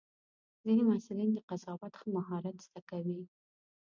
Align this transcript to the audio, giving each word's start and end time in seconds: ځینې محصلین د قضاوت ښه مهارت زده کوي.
ځینې 0.63 0.81
محصلین 0.89 1.29
د 1.33 1.39
قضاوت 1.49 1.93
ښه 1.99 2.07
مهارت 2.17 2.55
زده 2.65 2.81
کوي. 2.89 3.21